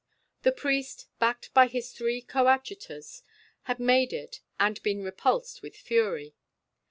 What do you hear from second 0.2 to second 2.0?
The priest, backed by his